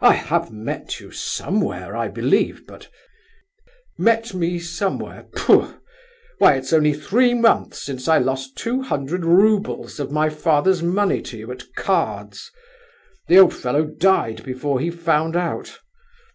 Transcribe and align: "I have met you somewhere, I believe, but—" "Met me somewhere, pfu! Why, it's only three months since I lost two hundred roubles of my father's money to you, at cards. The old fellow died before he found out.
"I 0.00 0.14
have 0.14 0.50
met 0.50 0.98
you 0.98 1.10
somewhere, 1.10 1.94
I 1.94 2.08
believe, 2.08 2.66
but—" 2.66 2.88
"Met 3.98 4.32
me 4.32 4.58
somewhere, 4.58 5.24
pfu! 5.34 5.78
Why, 6.38 6.54
it's 6.54 6.72
only 6.72 6.94
three 6.94 7.34
months 7.34 7.82
since 7.82 8.08
I 8.08 8.16
lost 8.16 8.56
two 8.56 8.80
hundred 8.80 9.26
roubles 9.26 10.00
of 10.00 10.10
my 10.10 10.30
father's 10.30 10.82
money 10.82 11.20
to 11.20 11.36
you, 11.36 11.52
at 11.52 11.64
cards. 11.76 12.50
The 13.28 13.36
old 13.36 13.52
fellow 13.52 13.84
died 13.84 14.42
before 14.42 14.80
he 14.80 14.90
found 14.90 15.36
out. 15.36 15.78